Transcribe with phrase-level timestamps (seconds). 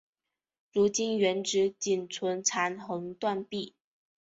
[0.73, 3.75] 如今原址仅存残垣断壁。